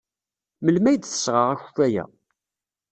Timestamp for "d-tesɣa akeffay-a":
0.97-2.05